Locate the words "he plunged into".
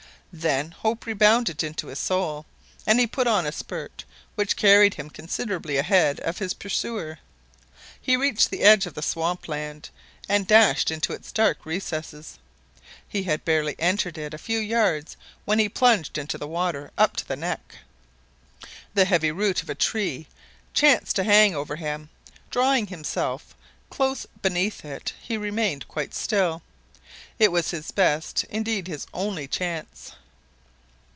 15.59-16.37